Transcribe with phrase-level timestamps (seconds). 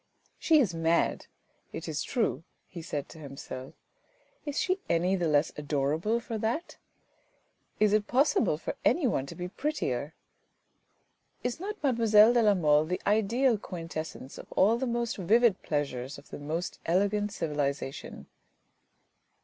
[0.49, 1.27] "She is mad,
[1.71, 3.75] it is true," he said to himself."
[4.47, 6.77] Is she any the less adorable for that?
[7.79, 10.15] Is it possible for anyone to be prettier?
[11.43, 16.17] Is not mademoiselle de la Mole the ideal quintessence of all the most vivid pleasures
[16.17, 18.25] of the most elegant civilisation?"